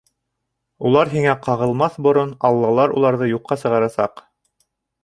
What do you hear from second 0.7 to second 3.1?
Улар һиңә ҡағылмаҫ борон, Аллалар